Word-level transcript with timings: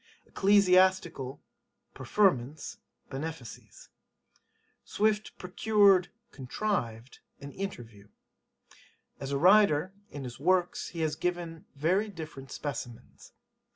Ecclesiastical 0.25 1.43
[preferments] 1.93 2.79
benefices. 3.11 3.89
'Swift 4.83 5.37
[procured] 5.37 6.07
contrived 6.31 7.19
an 7.39 7.51
interview. 7.51 8.07
[As 9.19 9.31
a 9.31 9.37
writer] 9.37 9.93
In 10.09 10.23
his 10.23 10.39
works 10.39 10.87
he 10.89 11.01
has 11.01 11.15
given 11.15 11.65
very 11.75 12.09
different 12.09 12.49
specimens. 12.51 13.33